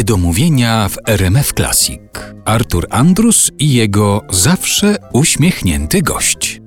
[0.00, 2.00] Niedomówienia w RMF Classic.
[2.44, 6.59] Artur Andrus i jego zawsze uśmiechnięty gość.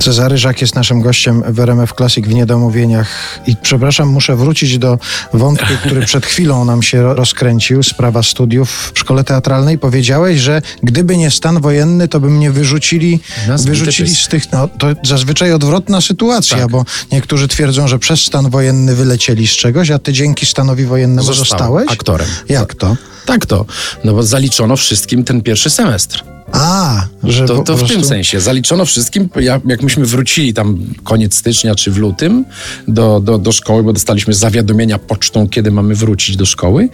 [0.00, 3.40] Cezary Żak jest naszym gościem w RMF Classic w Niedomówieniach.
[3.46, 4.98] I przepraszam, muszę wrócić do
[5.34, 9.78] wątku, który przed chwilą nam się rozkręcił, sprawa studiów w szkole teatralnej.
[9.78, 13.20] Powiedziałeś, że gdyby nie stan wojenny, to by mnie wyrzucili,
[13.58, 14.52] wyrzucili z tych...
[14.52, 16.70] No, to zazwyczaj odwrotna sytuacja, tak.
[16.70, 21.22] bo niektórzy twierdzą, że przez stan wojenny wylecieli z czegoś, a ty dzięki stanowi wojennemu
[21.22, 21.90] Zostałem zostałeś?
[21.90, 22.28] aktorem.
[22.48, 22.96] Jak to?
[23.26, 23.66] Tak to.
[24.04, 26.24] No bo zaliczono wszystkim ten pierwszy semestr.
[26.52, 27.96] A, że to, to w prostu...
[27.96, 28.40] tym sensie.
[28.40, 29.28] Zaliczono wszystkim,
[29.66, 32.44] jak myśmy wrócili tam koniec stycznia czy w lutym
[32.88, 36.88] do, do, do szkoły, bo dostaliśmy zawiadomienia pocztą, kiedy mamy wrócić do szkoły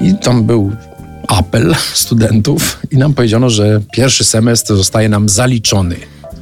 [0.00, 0.72] i tam był
[1.28, 5.96] apel studentów i nam powiedziano, że pierwszy semestr zostaje nam zaliczony.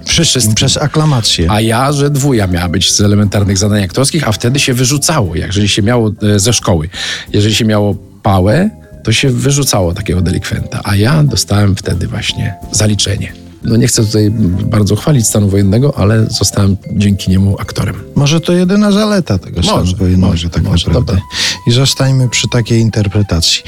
[0.04, 1.50] Wszystkim, przez aklamację.
[1.50, 5.68] A ja, że dwuja miała być z elementarnych zadań aktorskich, a wtedy się wyrzucało, jeżeli
[5.68, 6.88] się miało e, ze szkoły.
[7.32, 8.70] Jeżeli się miało pałę,
[9.04, 13.32] to się wyrzucało takiego delikwenta, a ja dostałem wtedy właśnie zaliczenie.
[13.62, 14.30] No nie chcę tutaj
[14.64, 17.96] bardzo chwalić stanu wojennego, ale zostałem dzięki niemu aktorem.
[18.14, 21.12] Może to jedyna zaleta tego stanu może, wojennego może, tak może, naprawdę.
[21.12, 21.26] Dobra.
[21.66, 23.62] I zostańmy przy takiej interpretacji.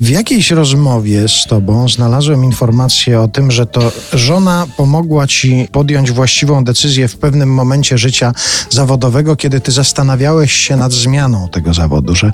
[0.00, 6.10] W jakiejś rozmowie z tobą znalazłem informację o tym, że to żona pomogła ci podjąć
[6.12, 8.32] właściwą decyzję w pewnym momencie życia
[8.70, 12.32] zawodowego, kiedy ty zastanawiałeś się nad zmianą tego zawodu, że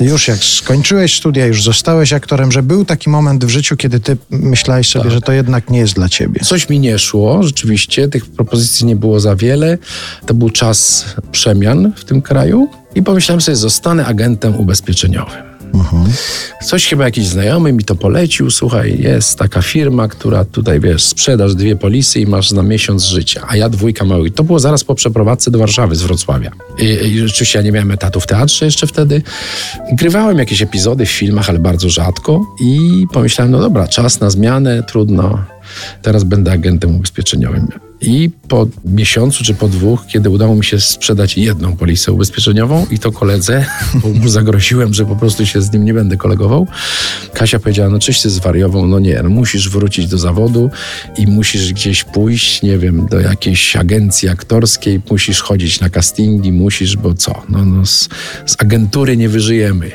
[0.00, 4.16] już jak skończyłeś studia, już zostałeś aktorem, że był taki moment w życiu, kiedy ty
[4.30, 5.12] myślałeś sobie, tak.
[5.12, 6.40] że to jednak nie jest dla ciebie.
[6.44, 9.78] Coś mi nie szło, rzeczywiście, tych propozycji nie było za wiele.
[10.26, 15.47] To był czas przemian w tym kraju i pomyślałem sobie, zostanę agentem ubezpieczeniowym.
[16.64, 18.50] Coś chyba jakiś znajomy mi to polecił.
[18.50, 23.46] Słuchaj, jest taka firma, która tutaj, wiesz, sprzedasz dwie polisy i masz na miesiąc życia,
[23.48, 24.34] a ja dwójka małych.
[24.34, 26.50] To było zaraz po przeprowadzce do Warszawy z Wrocławia.
[26.78, 29.22] I, I rzeczywiście ja nie miałem etatu w teatrze jeszcze wtedy.
[29.92, 34.82] Grywałem jakieś epizody w filmach, ale bardzo rzadko i pomyślałem, no dobra, czas na zmianę,
[34.82, 35.44] trudno.
[36.02, 37.87] Teraz będę agentem ubezpieczeniowym.
[38.00, 42.98] I po miesiącu czy po dwóch, kiedy udało mi się sprzedać jedną polisę ubezpieczeniową i
[42.98, 46.66] to koledze, bo mu zagroziłem, że po prostu się z nim nie będę kolegował,
[47.34, 50.70] Kasia powiedziała, no czyś ty zwariował, no nie, no musisz wrócić do zawodu
[51.18, 56.96] i musisz gdzieś pójść, nie wiem, do jakiejś agencji aktorskiej, musisz chodzić na castingi, musisz,
[56.96, 58.08] bo co, no, no z,
[58.46, 59.90] z agentury nie wyżyjemy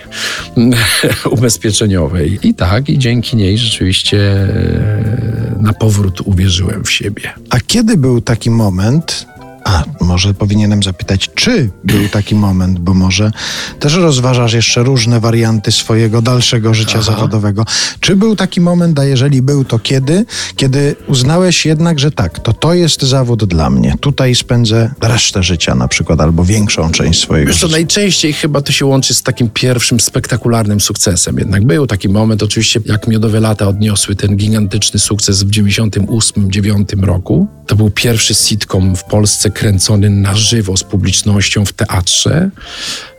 [1.32, 2.40] ubezpieczeniowej.
[2.44, 7.34] I tak, i dzięki niej rzeczywiście e, na powrót uwierzyłem w siebie.
[7.50, 9.28] A kiedy był taki moment,
[9.66, 13.32] a może powinienem zapytać, czy był taki moment, bo może
[13.80, 17.12] też rozważasz jeszcze różne warianty swojego dalszego życia Aha.
[17.12, 17.66] zawodowego.
[18.00, 20.26] Czy był taki moment, a jeżeli był, to kiedy?
[20.56, 23.96] Kiedy uznałeś jednak, że tak, to to jest zawód dla mnie.
[24.00, 27.68] Tutaj spędzę resztę życia na przykład, albo większą część swojego Wiesz, życia.
[27.68, 31.38] To najczęściej chyba to się łączy z takim pierwszym spektakularnym sukcesem.
[31.38, 37.48] Jednak był taki moment, oczywiście jak Miodowe Lata odniosły ten gigantyczny sukces w 98-9 roku.
[37.68, 42.50] To był pierwszy sitcom w Polsce kręcony na żywo z publicznością w teatrze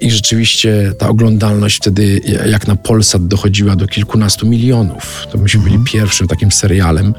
[0.00, 5.26] i rzeczywiście ta oglądalność wtedy jak na Polsat dochodziła do kilkunastu milionów.
[5.32, 5.92] To myśmy byli mhm.
[5.92, 7.14] pierwszym takim serialem,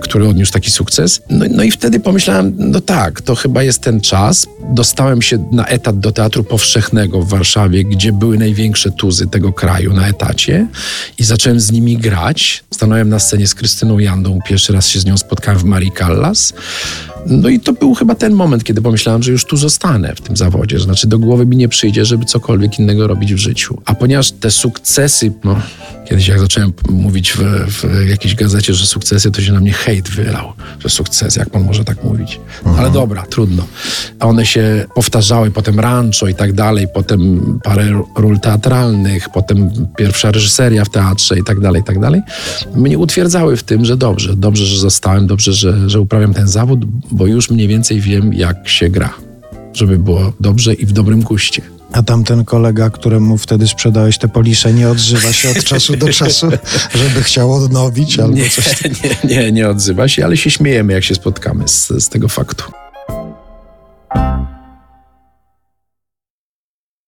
[0.00, 1.20] który odniósł taki sukces.
[1.30, 4.46] No, no i wtedy pomyślałem, no tak, to chyba jest ten czas.
[4.68, 9.92] Dostałem się na etat do Teatru Powszechnego w Warszawie, gdzie były największe tuzy tego kraju
[9.92, 10.66] na etacie
[11.18, 12.64] i zacząłem z nimi grać.
[12.70, 16.52] Stanąłem na scenie z Krystyną Jandą, pierwszy raz się z nią spotkałem w Marii Callas.
[17.26, 20.36] No i to był chyba ten moment, kiedy pomyślałem, że już tu zostanę w tym
[20.36, 20.78] zawodzie.
[20.78, 23.82] Znaczy do głowy mi nie przyjdzie, żeby cokolwiek innego robić w życiu.
[23.84, 25.60] A ponieważ te sukcesy, no
[26.08, 27.38] kiedyś jak zacząłem mówić w,
[27.70, 31.64] w jakiejś gazecie, że sukcesy, to się na mnie hejt wylał, że sukces, jak pan
[31.64, 32.40] może tak mówić.
[32.58, 32.76] Mhm.
[32.78, 33.66] Ale dobra, trudno.
[34.20, 40.30] A one się powtarzały, potem rancho i tak dalej, potem parę ról teatralnych, potem pierwsza
[40.30, 42.22] reżyseria w teatrze i tak dalej, i tak dalej.
[42.74, 46.84] Mnie utwierdzały w tym, że dobrze, dobrze, że zostałem, dobrze, że, że uprawiam ten zawód,
[47.10, 49.14] bo już mniej więcej wiem, jak się gra,
[49.72, 51.75] żeby było dobrze i w dobrym guście.
[51.96, 56.48] A tamten kolega, któremu wtedy sprzedałeś te polisę, nie odzywa się od czasu do czasu,
[56.94, 58.64] żeby chciał odnowić albo nie, coś?
[59.24, 62.64] Nie, nie, nie odzywa się, ale się śmiejemy, jak się spotkamy z, z tego faktu.